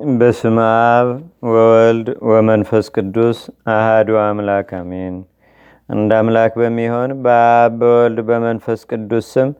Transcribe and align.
በስመ 0.00 0.58
አብ 0.90 1.08
ወወልድ 1.46 2.06
ወመንፈስ 2.28 2.86
ቅዱስ 2.94 3.38
አሃዱ 3.70 4.10
አምላክ 4.20 4.68
አሜን። 4.78 5.16
እንደ 5.88 6.10
አምላክ 6.20 6.52
በሚሆን 6.60 7.10
በአብ 7.24 7.74
በወልድ 7.80 8.18
በመንፈስ 8.28 8.80
ቅዱስ 8.90 9.26
ስም 9.32 9.50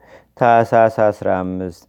ታኅሳስ 0.40 0.96
15 1.06 1.82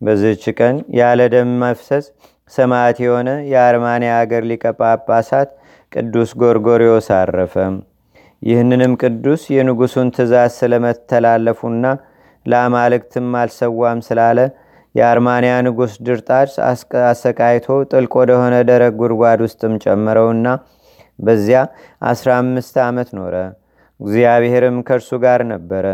በዚህች 0.00 0.44
ቀን 0.58 0.78
ያለ 0.98 1.26
ደም 1.34 1.50
መፍሰስ 1.62 2.06
ሰማዕት 2.52 3.00
የሆነ 3.04 3.28
የአርማንያ 3.52 4.14
አገር 4.20 4.46
ሊቀ 4.50 4.64
ጳጳሳት 4.80 5.50
ቅዱስ 5.92 6.32
ጎርጎሪዎስ 6.42 7.10
አረፈ። 7.18 7.54
ይህንንም 8.42 8.94
ቅዱስ 9.02 9.44
የንጉሱን 9.56 10.14
ትእዛዝ 10.16 10.52
ስለመተላለፉና 10.60 11.84
ለአማልክትም 12.46 13.28
አልሰዋም 13.40 14.00
ስላለ 14.06 14.38
የአርማንያ 14.94 15.52
ንጉሥ 15.66 15.92
ድርጣድስ 16.06 16.54
አሰቃይቶ 17.10 17.66
ጥልቅ 17.90 18.12
ወደሆነ 18.20 18.54
ደረቅ 18.70 18.92
ጉድጓድ 19.00 19.40
ውስጥም 19.46 19.74
ጨመረውና 19.84 20.46
በዚያ 21.18 21.58
አስራ 22.10 22.28
አምስት 22.42 22.76
ዓመት 22.86 23.08
ኖረ። 23.18 23.34
እግዚአብሔርም 24.00 24.76
ከእርሱ 24.86 25.10
ጋር 25.24 25.40
ነበረ። 25.52 25.86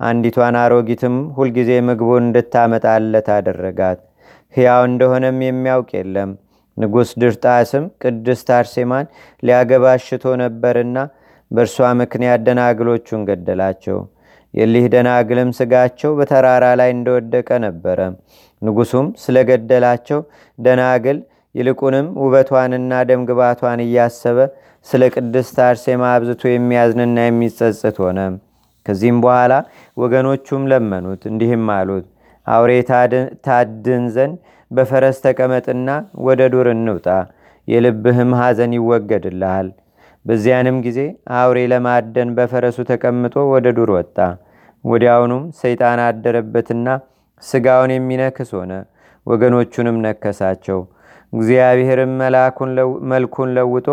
አንዲቷን 0.00 0.56
አሮጊትም 0.60 1.16
ሁልጊዜ 1.36 1.70
ምግቡን 1.86 2.26
እንድታመጣለት 2.26 3.28
አደረጋት። 3.36 3.98
ሕያው 4.54 4.82
እንደሆነም 4.88 5.40
የሚያውቅ 5.44 5.90
የለም። 5.96 6.30
ንጉሥ 6.76 7.10
ድርጣስም 7.22 7.84
ቅድስት 8.02 8.48
አርሴማን 8.56 9.06
ሊያገባሽቶ 9.42 10.34
ነበርና 10.42 10.98
በእርሷ 11.50 11.88
ምክንያት 12.00 12.40
ደናግሎቹን 12.46 13.22
ገደላቸው። 13.28 13.98
የሊህ 14.54 14.84
ደናግልም 14.92 15.50
ስጋቸው 15.58 16.10
በተራራ 16.18 16.64
ላይ 16.80 16.90
እንደወደቀ 16.94 17.48
ነበረ። 17.64 17.98
ንጉሱም 18.62 19.06
ስለገደላቸው 19.22 20.20
ደናግል 20.58 21.18
ይልቁንም 21.54 22.06
ውበቷንና 22.22 22.92
ደምግባቷን 23.10 23.80
እያሰበ 23.86 24.38
ስለ 24.86 25.02
ቅድስት 25.14 25.56
አርሴማ 25.66 26.02
አብዝቶ 26.14 26.42
የሚያዝንና 26.50 27.18
የሚጸጽት 27.26 27.96
ሆነ። 28.04 28.18
ከዚህም 28.86 29.18
በኋላ 29.24 29.52
ወገኖቹም 29.96 30.62
ለመኑት፣ 30.72 31.22
እንዲህም 31.30 31.66
አሉት 31.76 32.06
አውሬ 32.46 32.72
ታድን 33.46 34.04
ዘንድ 34.14 34.36
በፈረስ 34.70 35.16
ተቀመጥና 35.26 35.88
ወደ 36.26 36.40
ዱር 36.54 36.68
እንውጣ፣ 36.74 37.06
የልብህም 37.68 38.30
ሐዘን 38.40 38.72
ይወገድልሃል። 38.78 39.68
በዚያንም 40.24 40.76
ጊዜ 40.86 41.00
አውሬ 41.38 41.58
ለማደን 41.72 42.30
በፈረሱ 42.38 42.78
ተቀምጦ 42.90 43.36
ወደ 43.52 43.66
ዱር 43.76 43.90
ወጣ። 43.96 44.16
ወዲያውኑም 44.84 45.44
ሰይጣን 45.60 46.00
አደረበትና 46.06 46.88
ስጋውን 47.42 47.92
የሚነክስ 47.94 48.50
ሆነ። 48.58 48.72
ወገኖቹንም 49.26 49.96
ነከሳቸው። 50.04 50.80
እግዚአብሔርም 51.32 52.12
መልኩን 53.10 53.48
ለውጦ 53.56 53.86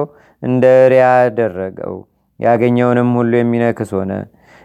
እንደ 0.44 0.64
ሪያ 0.92 1.06
አደረገው። 1.22 1.96
ያገኘውንም 2.40 3.12
ሁሉ 3.18 3.32
የሚነክስ 3.40 3.92
ሆነ። 3.98 4.12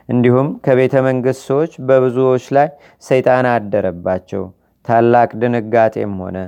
እንዲሁም 0.09 0.48
ከቤተ 0.64 0.95
መንግሥት 1.06 1.42
ሰዎች 1.48 1.72
በብዙዎች 1.89 2.47
ላይ 2.56 2.69
ሰይጣን 3.03 3.47
አደረባቸው። 3.53 4.45
ታላቅ 4.84 5.31
ድንጋጤም 5.42 6.15
ሆነ። 6.22 6.39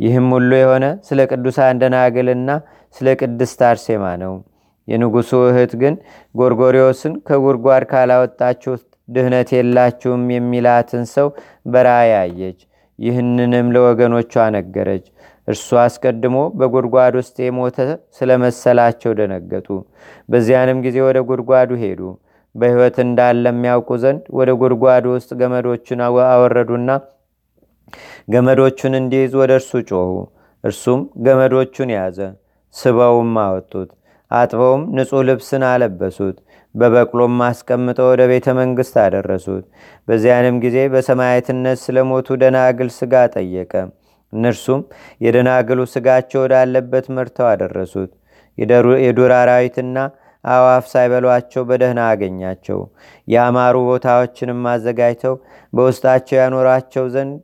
ይህም 0.00 0.26
ሁሉ 0.34 0.50
የሆነ 0.60 0.84
ስለ 1.08 1.20
ቅዱሳን 1.30 1.78
ደናግልና 1.82 2.50
ስለ 2.96 3.08
ቅድስት 3.20 3.60
አርሴማ 3.68 4.04
ነው። 4.22 4.34
የንጉሡ 4.88 5.30
እህት 5.50 5.72
ግን 5.82 5.94
ጎርጎሪዎስን 6.34 7.12
ከጉድጓድ 7.28 7.84
ካላወጣችሁት 7.92 8.82
ድህነት 9.08 9.48
የላችሁም 9.54 10.22
የሚላትን 10.34 11.04
ሰው 11.14 11.28
በራእይ 11.66 12.12
አየች። 12.20 12.60
ይህንንም 12.98 13.68
ለወገኖቿ 13.74 14.34
ነገረች። 14.56 15.04
እርሱ 15.48 15.68
አስቀድሞ 15.80 16.36
በጉድጓድ 16.58 17.14
ውስጥ 17.20 17.36
የሞተ 17.44 17.78
ስለመሰላቸው 18.18 19.12
ደነገጡ። 19.18 19.68
በዚያንም 20.28 20.78
ጊዜ 20.86 20.98
ወደ 21.08 21.18
ጉድጓዱ 21.30 21.70
ሄዱ። 21.82 22.00
በሕይወት 22.54 22.96
እንዳለ 23.04 23.44
የሚያውቁ 23.52 23.90
ዘንድ 24.02 24.22
ወደ 24.38 24.50
ጉድጓዱ 24.60 25.04
ውስጥ 25.16 25.30
ገመዶቹን 25.40 26.00
አወረዱና 26.04 26.90
ገመዶቹን 28.28 28.94
እንዲይዝ 29.00 29.32
ወደ 29.40 29.52
እርሱ 29.58 29.72
ጮኹ። 29.90 30.12
እርሱም 30.64 31.00
ገመዶቹን 31.24 31.90
ያዘ። 31.96 32.18
ስበውም 32.74 33.34
አወጡት። 33.42 33.90
አጥበውም 34.30 34.82
ንጹሕ 34.96 35.20
ልብስን 35.28 35.64
አለበሱት። 35.70 36.36
በበቅሎም 36.74 37.36
አስቀምጠው 37.46 38.08
ወደ 38.12 38.22
ቤተ 38.30 38.46
መንግሥት 38.58 38.96
አደረሱት። 39.04 39.64
በዚያንም 40.08 40.56
ጊዜ 40.64 40.78
በሰማያትነት 40.94 41.78
ስለሞቱ 41.84 42.36
ደናግል 42.42 42.90
ስጋ 42.96 43.14
ጠየቀ። 43.34 43.72
እነርሱም 44.32 44.80
የደናግሉ 45.20 45.80
ስጋቸው 45.92 46.42
ወዳለበት 46.44 47.06
መርተው 47.16 47.48
አደረሱት። 47.52 48.10
የዱር 49.02 49.32
አራዊትና 49.38 49.96
አዋፍ 50.44 50.84
ሳይበሏቸው 50.90 51.62
በደህና 51.68 52.00
አገኛቸው። 52.10 52.80
ያማሩ 53.28 53.76
ቦታዎችንም 53.88 54.60
አዘጋጅተው 54.72 55.34
በውስጣቸው 55.72 56.36
ያኖራቸው 56.40 57.04
ዘንድ 57.14 57.42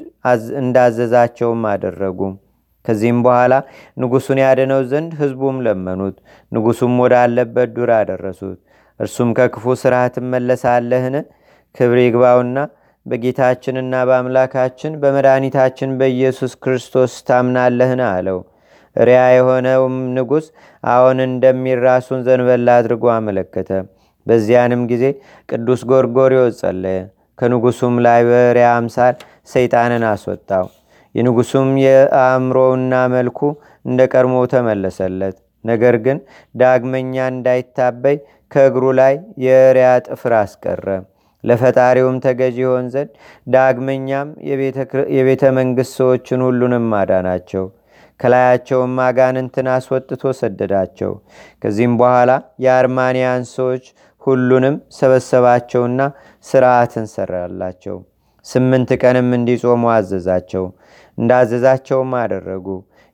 እንዳዘዛቸውም 0.61 1.65
አደረጉ። 1.73 2.21
ከዚህም 2.85 3.19
በኋላ 3.25 3.55
ንጉሱን 3.97 4.39
ያድነው 4.43 4.81
ዘንድ 4.91 5.13
ሕዝቡም 5.21 5.57
ለመኑት። 5.67 6.17
ንጉሱም 6.53 6.95
ወዳለበት 7.03 7.71
ዱር 7.77 7.91
አደረሱት። 7.99 8.59
እርሱም 9.01 9.31
ከክፉ 9.39 9.75
ስራ 9.83 9.95
ትመለሳለህን? 10.15 11.17
ክብር 11.75 11.99
ይግባውና 12.03 12.57
በጌታችንና 13.07 13.95
በአምላካችን 14.09 14.93
በመድኃኒታችን 15.03 15.91
በኢየሱስ 16.01 16.53
ክርስቶስ 16.65 17.13
ታምናለህን? 17.29 18.03
አለው። 18.11 18.39
ሪያ 18.97 19.21
የሆነውም 19.35 19.97
ንጉሥ 20.17 20.47
አሁን 20.85 21.19
እንደሚል 21.27 21.79
ራሱን 21.87 22.21
ዘንበላ 22.27 22.69
አድርጎ 22.81 23.05
አመለከተ። 23.17 23.71
በዚያንም 24.27 24.83
ጊዜ 24.91 25.05
ቅዱስ 25.49 25.83
ጎርጎሪዎስ 25.91 26.59
ጸለየ። 26.63 26.99
ከንጉሱም 27.39 27.95
ላይ 28.07 28.21
በሪያ 28.29 28.69
አምሳል 28.79 29.15
ሰይጣንን 29.53 30.05
አስወጣው። 30.11 30.67
የንጉሱም 31.15 31.71
የአእምሮውና 31.85 32.95
መልኩ 33.15 33.39
እንደ 33.85 34.01
ቀድሞ 34.13 34.35
ተመለሰለት። 34.53 35.37
ነገር 35.65 35.95
ግን 36.05 36.19
ዳግመኛ 36.55 37.15
እንዳይታበይ 37.33 38.17
ከእግሩ 38.53 38.85
ላይ 39.01 39.15
የሪያ 39.45 39.89
ጥፍር 40.07 40.35
አስቀረ። 40.39 40.87
ለፈጣሪውም 41.45 42.17
ተገዥ 42.25 42.57
ይሆን 42.63 42.87
ዘንድ 42.95 43.11
ዳግመኛም 43.47 44.29
የቤተ 45.17 45.43
መንግሥት 45.59 45.93
ሰዎችን 45.99 46.45
ሁሉንም 46.47 46.89
አዳናቸው። 47.01 47.65
ከላያቸውም 48.21 48.95
አጋንንትን 49.07 49.69
አስወጥቶ 49.75 50.33
ሰደዳቸው። 50.41 51.13
ከዚህም 51.63 51.95
በኋላ 52.01 52.31
የአርማንያን 52.65 53.45
ሰዎች 53.55 53.85
ሁሉንም 54.23 54.77
ሰበሰባቸውና 54.99 56.01
ስርዓትን 56.45 57.07
ሰራላቸው። 57.15 57.97
ስምንት 58.47 58.91
ቀንም 59.03 59.29
እንዲጾሙ 59.37 59.83
አዘዛቸው። 59.95 60.65
እንዳዘዛቸውም 61.19 62.13
አደረጉ። 62.21 62.67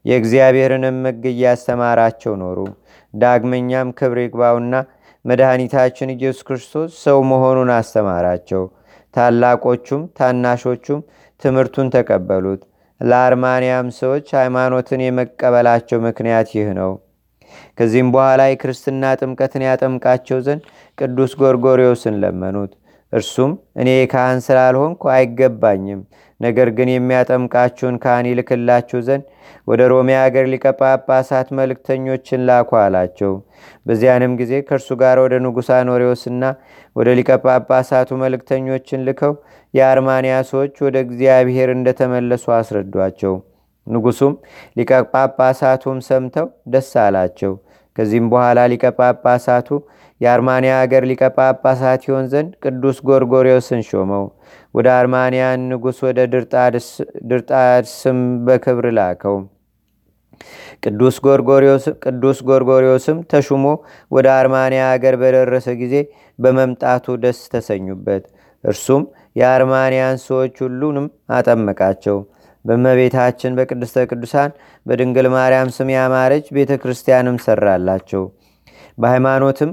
የእግዚአብሔርንም 0.04 0.98
ሕግ 1.08 1.24
እያስተማራቸው 1.32 2.34
ኖሩ። 2.42 2.58
ዳግመኛም 3.14 3.88
ክብር 3.98 4.18
ይግባውና 4.22 4.74
መድኃኒታችን 5.24 6.12
ኢየሱስ 6.14 6.42
ክርስቶስ 6.48 6.90
ሰው 7.04 7.18
መሆኑን 7.30 7.70
አስተማራቸው። 7.76 8.62
ታላቆቹም 9.14 10.02
ታናሾቹም 10.18 11.00
ትምህርቱን 11.42 11.88
ተቀበሉት። 11.94 12.62
ለአርማንያም 13.00 13.88
ሰዎች 13.98 14.26
ሃይማኖትን 14.38 15.00
የመቀበላቸው 15.04 15.98
ምክንያት 16.06 16.48
ይህ 16.56 16.68
ነው። 16.78 16.92
ከዚህም 17.78 18.08
በኋላ 18.14 18.42
የክርስትና 18.48 19.12
ጥምቀትን 19.20 19.62
ያጠምቃቸው 19.66 20.38
ዘንድ 20.46 20.62
ቅዱስ 20.98 21.32
ጎርጎሪዎስን 21.40 22.16
ለመኑት። 22.22 22.72
እርሱም 23.16 23.50
እኔ 23.80 23.90
ካህን 24.12 24.40
ስላልሆንኩ 24.46 25.02
አይገባኝም፣ 25.12 26.00
ነገር 26.40 26.68
ግን 26.78 26.88
የሚያጠምቃችሁን 26.92 27.96
ካህን 28.02 28.26
ይልክላችሁ 28.30 28.98
ዘንድ 29.06 29.24
ወደ 29.68 29.82
ሮሜ 29.92 30.08
አገር 30.22 30.46
ሊቀ 30.52 30.64
መልእክተኞችን 31.58 32.44
ላኩ 32.48 32.70
አላቸው። 32.82 33.32
በዚያንም 33.86 34.32
ጊዜ 34.40 34.52
ከእርሱ 34.68 34.88
ጋር 35.02 35.18
ወደ 35.24 35.34
ንጉሥ 35.46 35.68
አኖሬዎስና 35.76 36.42
ወደ 36.96 37.08
ሊቀ 37.18 37.30
መልእክተኞችን 38.24 39.04
ልከው 39.08 39.34
የአርማንያ 39.74 40.34
ሰዎች 40.50 40.74
ወደ 40.86 40.96
እግዚአብሔር 41.06 41.70
እንደተመለሱ 41.76 42.46
አስረዷቸው። 42.58 43.34
ንጉሱም 43.86 44.34
ሊቀ 44.78 44.92
ጳጳሳቱም 45.10 45.98
ሰምተው 46.06 46.46
ደስ 46.68 46.92
አላቸው። 47.02 47.52
ከዚህም 47.96 48.26
በኋላ 48.32 48.58
ሊቀ 48.72 48.84
ጳጳሳቱ 48.98 49.68
የአርማንያ 50.20 50.72
አገር 50.82 51.04
ሊቀ 51.10 51.22
ጳጳሳት 51.36 52.02
ይሆን 52.08 52.26
ዘንድ 52.32 52.52
ቅዱስ 52.64 52.98
ጎርጎሪዎስን 53.08 53.82
ሾመው። 53.88 54.24
ወደ 54.74 54.88
አርማንያን 54.98 55.66
ንጉሥ 55.70 55.98
ወደ 56.06 56.18
ድርጣድስም 57.30 58.18
በክብር 58.46 58.86
ላከው። 58.98 59.36
ቅዱስ 60.84 61.16
ጎርጎሪዎስም 62.48 63.18
ተሹሞ 63.30 63.64
ወደ 64.10 64.26
አርማንያ 64.38 64.82
አገር 64.92 65.14
በደረሰ 65.22 65.68
ጊዜ 65.82 65.94
በመምጣቱ 66.38 67.16
ደስ 67.22 67.38
ተሰኙበት። 67.52 68.24
እርሱም 68.64 69.02
የአርማንያን 69.36 70.16
ሰዎች 70.24 70.54
ሁሉንም 70.64 71.06
አጠመቃቸው። 71.30 72.18
በመቤታችን 72.66 73.56
በቅድስተ 73.58 74.06
ቅዱሳን 74.10 74.50
በድንግል 74.86 75.28
ማርያም 75.34 75.70
ስም 75.76 75.90
ያማረች 75.96 76.46
ቤተ 76.56 76.72
ክርስቲያንም 76.82 77.38
ሰራላቸው። 77.46 78.24
በሃይማኖትም 78.98 79.70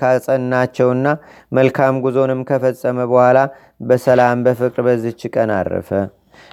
ካጸናቸውና 0.00 1.08
መልካም 1.52 2.00
ጉዞንም 2.04 2.40
ከፈጸመ 2.48 2.98
በኋላ 3.10 3.38
በሰላም 3.82 4.44
በፍቅር 4.46 4.82
በዝች 4.86 5.20
ቀን 5.34 5.50
አረፈ። 5.58 5.90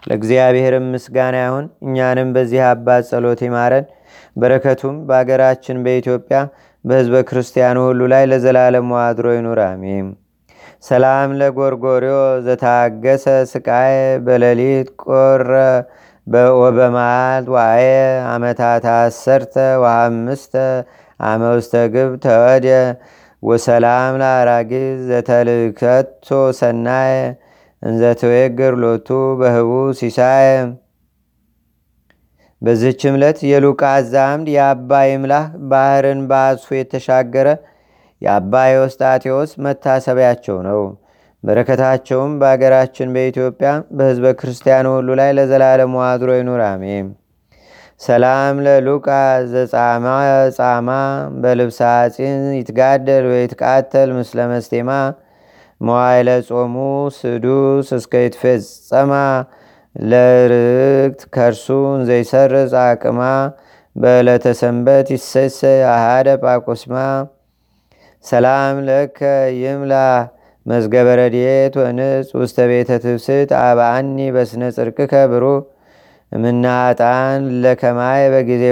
ለእግዚአብሔርም 0.08 0.86
ምስጋና 0.94 1.38
ይሁን። 1.44 1.66
እኛንም 1.86 2.30
በዚህ 2.36 2.62
አባት 2.70 3.04
ጸሎት 3.10 3.42
ይማረን። 3.48 3.86
በረከቱም 4.36 4.98
በአገራችን 5.08 5.78
በኢትዮጵያ 5.86 6.38
በህዝበ 6.86 7.18
ክርስቲያኑ 7.30 7.78
ሁሉ 7.88 8.02
ላይ 8.14 8.24
ለዘላለም 8.32 8.88
ዋድሮ 8.96 9.28
ይኑር፣ 9.36 9.60
አሜን። 9.68 10.08
ሰላም 10.84 11.30
ለጎርጎሪዮ 11.40 12.16
ዘታገሰ 12.46 13.24
ስቃየ 13.52 13.94
በሌሊት 14.26 14.88
ቆረ 15.04 15.52
ወበመዓልት 16.58 17.48
ዋየ 17.56 17.86
አመታት 18.32 18.86
አሰርተ 18.94 19.54
ወአምስተ 19.84 20.54
አመ 21.20 21.42
ውስተ 21.56 21.84
ግብ 21.94 22.12
ተወደ 22.26 22.68
ወሰላም 23.44 24.14
ለአራጊዝ 24.22 25.00
ዘተልከቶ 25.10 26.28
ሰናየ 26.60 27.16
እንዘትዌግር 27.84 28.74
ሎቱ 28.84 29.10
በህቡ 29.40 29.72
ሲሳየ። 30.00 30.50
በዚህች 32.62 33.02
ዕለት 33.10 33.40
የሉቃስ 33.50 34.04
ዛምድ 34.12 34.48
የአባ 34.54 34.92
ይምላህ 35.10 35.46
ባህርን 35.72 36.20
በአስፉ 36.30 36.68
የተሻገረ 36.78 37.48
የአባ 38.24 38.54
ዮስጣቴዎስ 38.74 39.52
መታሰቢያቸው 39.66 40.58
ነው። 40.68 40.82
በረከታቸውም 41.44 42.32
በአገራችን 42.42 43.10
በኢትዮጵያ 43.16 43.70
በህዝበ 43.96 44.28
ክርስቲያኑ 44.40 44.88
ሁሉ 44.96 45.10
ላይ 45.20 45.32
ለዘላለም 45.38 45.98
ዋድሮ 46.00 46.30
ይኑር፣ 46.38 46.62
አሜን። 46.68 47.08
ሰላም 48.02 48.56
ለሉቃ 48.66 49.08
ዘጻማ 49.52 50.06
ጻማ 50.56 50.90
በልብሰ 51.42 51.80
አፂን 51.96 52.40
ይትጋደል 52.58 53.26
ወይትቃተል 53.32 54.10
ምስለ 54.18 54.40
መስቴማ 54.52 54.90
መዋይለ 55.82 56.30
ጾሙ 56.50 56.76
ስዱስ 57.18 57.88
እስከ 57.98 58.14
ይትፌጸማ 58.26 59.14
ለርክት 59.96 61.22
ከርሱን 61.36 62.00
ዘይሰርዝ 62.08 62.74
አቅማ 62.84 63.22
በዕለተ 63.96 64.46
ሰንበት 64.60 65.08
ይሰሰ 65.16 65.60
አሃደ 65.94 66.30
ጳቁስማ 66.44 66.96
ሰላም 68.26 68.76
ለከ 68.88 69.20
ይምላ 69.60 69.94
መዝገበ 70.66 71.08
ረድኤት 71.20 71.74
ወንጽ 71.80 72.30
ውስተ 72.40 72.58
ቤተ 72.70 72.90
ትብስት 73.04 73.50
አብአኒ 73.62 74.18
በስነ 74.36 74.64
ጽርቅከ 74.76 75.14
ብሩ 75.32 75.46
እምናጣን 76.32 77.42
ለከማይ 77.64 78.24
በጊዜ 78.34 78.64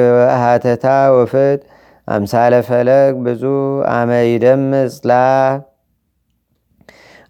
ሃተታ 0.43 0.85
ወፍት 1.15 1.61
አምሳለ 2.07 2.53
ፈለግ 2.67 3.13
ብዙ 3.25 3.43
አመ 3.91 4.11
ይደምጽላ 4.29 5.11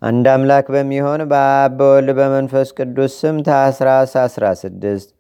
አንድ 0.02 0.28
አምላክ 0.34 0.68
በሚሆን 0.76 1.22
በአብ 1.32 1.74
በወልድ 1.80 2.10
በመንፈስ 2.20 2.70
ቅዱስ 2.78 3.16
ስም 3.22 3.36
ታኅሳስ 3.48 4.14
16 4.22 5.12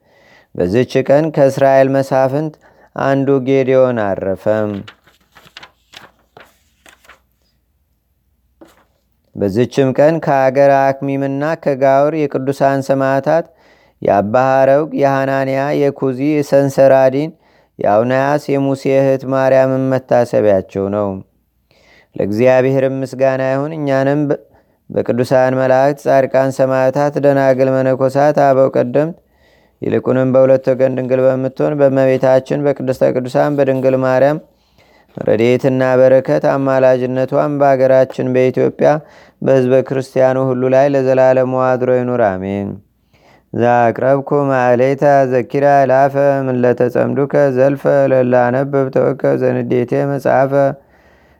በዝች 0.55 0.93
ቀን 1.07 1.25
ከእስራኤል 1.35 1.89
መሳፍንት 1.95 2.53
አንዱ 2.95 3.29
ጌዲዮን 3.47 3.99
አረፈም። 4.05 4.71
በዝችም 9.35 9.89
ቀን 9.97 10.15
ከአገር 10.25 10.71
አክሚምና 10.79 11.43
ከጋውር 11.63 12.13
የቅዱሳን 12.19 12.79
ሰማዕታት 12.87 13.45
የአባ 14.01 14.35
ሐረውግ፣ 14.51 14.91
የሐናንያ፣ 15.01 15.59
የኩዚ፣ 15.81 16.19
የሰንሰራዲን፣ 16.31 17.31
የአውናያስ፣ 17.79 18.43
የሙሴ 18.53 18.83
እህት 18.97 19.23
ማርያምን 19.33 19.83
መታሰቢያቸው 19.91 20.85
ነው። 20.95 21.09
ለእግዚአብሔርም 22.15 22.95
ምስጋና 23.01 23.41
ይሁን። 23.51 23.73
እኛንም 23.77 24.21
በቅዱሳን 24.89 25.53
መላእክት፣ 25.59 25.99
ጻድቃን፣ 26.05 26.49
ሰማዕታት፣ 26.57 27.13
ደናግል፣ 27.25 27.69
መነኮሳት፣ 27.75 28.37
አበው 28.45 28.69
ቀደምት 28.75 29.17
ይልቁንም 29.81 30.31
በሁለት 30.33 30.65
ወገን 30.71 30.95
ድንግል 30.97 31.21
በምትሆን 31.25 31.73
በመቤታችን 31.79 32.63
በቅድስተ 32.65 33.07
ቅዱሳን 33.15 33.55
በድንግል 33.57 33.95
ማርያም 34.03 34.39
ረድኤትና 35.17 35.81
በረከት 35.99 36.43
አማላጅነቷን 36.51 37.57
በአገራችን 37.61 38.27
በኢትዮጵያ 38.35 38.89
በሕዝበ 39.41 39.75
ክርስቲያኑ 39.87 40.37
ሁሉ 40.49 40.63
ላይ 40.75 40.87
ለዘላለሙ 40.93 41.53
አድሮ 41.67 41.91
ይኑር፣ 41.97 42.23
አሜን። 42.29 42.69
ዛቅረብኩ 43.53 44.29
ማሌታ 44.49 45.03
ዘኪራ 45.31 45.67
ላፈ 45.91 46.15
ምለተጸምዱከ 46.47 47.33
ዘልፈ 47.57 47.83
ለላነብብ 48.11 48.87
ተወከ 48.95 49.33
ዘንዴቴ 49.41 49.93
መጽሐፈ 50.11 50.53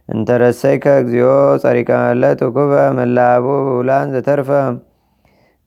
እንተረሰይከ 0.09 0.85
እግዚኦ 1.01 1.29
ጸሪቀ 1.63 1.89
መለት 2.03 2.39
ውኩበ 2.47 2.73
መላቡ 2.97 3.45
ብውላን 3.67 4.07
ዘተርፈ 4.15 4.49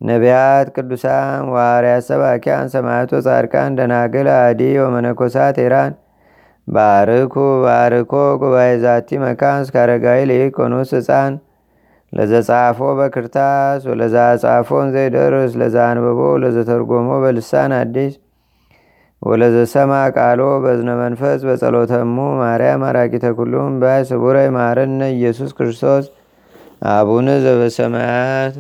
ነቢያት 0.00 0.68
ቅዱሳን 0.76 1.44
ዋርያት 1.54 2.04
ሰባኪያን 2.08 2.70
ሰማያቶ 2.74 3.12
ጻድቃን 3.26 3.76
ደናግል 3.78 4.28
አዲ 4.36 4.62
ወመነኮሳት 4.82 5.58
ኤራን 5.64 5.92
ባርኩ 6.68 7.34
ባርኮ 7.64 8.12
ጉባኤ 8.42 8.70
ዛቲ 8.84 9.18
መካን 9.22 9.62
እስካረጋዊ 9.64 10.20
ሊቆኑስ 10.30 10.92
ህፃን 10.98 11.34
ለዘጻፎ 12.12 12.80
በክርታስ 12.98 13.82
ወለዛ 13.90 14.16
ጻፎን 14.42 14.88
ዘይደርስ 14.94 15.52
ለዛ 15.60 15.76
አንብቦ 15.90 16.20
ለዘተርጎሞ 16.42 17.08
በልሳን 17.24 17.72
አዲስ። 17.78 18.12
ወለዘሰማ 19.22 19.92
ቃሎ 20.16 20.40
በዝነ 20.64 20.90
መንፈስ 21.00 21.40
በጸሎተሙ 21.48 22.16
ማርያም 22.40 22.82
አራቂተ 22.88 23.26
ኩሉም 23.38 23.74
ባይ 23.82 24.00
ስቡረ 24.10 24.36
ማረነ 24.56 25.02
ኢየሱስ 25.16 25.50
ክርስቶስ። 25.58 26.06
አቡነ 26.92 27.28
ዘበሰማያት 27.44 28.54